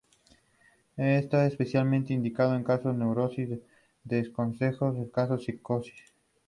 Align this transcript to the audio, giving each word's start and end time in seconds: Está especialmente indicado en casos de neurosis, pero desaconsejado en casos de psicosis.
Está 0.97 1.45
especialmente 1.45 2.11
indicado 2.11 2.55
en 2.55 2.63
casos 2.63 2.93
de 2.93 2.97
neurosis, 2.97 3.49
pero 3.49 3.61
desaconsejado 4.03 4.97
en 4.97 5.09
casos 5.09 5.45
de 5.45 5.45
psicosis. 5.45 6.13